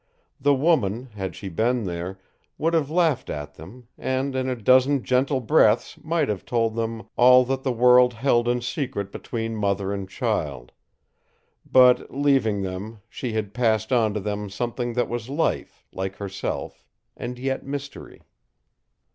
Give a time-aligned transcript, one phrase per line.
[0.39, 2.19] The woman, had she been there,
[2.57, 7.07] would have laughed at them, and in a dozen gentle breaths might have told them
[7.17, 10.71] all that the world held in secret between mother and child;
[11.71, 16.83] but, leaving them, she had passed on to them something that was life, like herself,
[17.15, 18.23] and yet mystery.